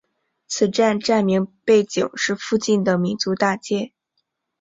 [0.47, 3.93] 此站站名背景是附近的民族大街。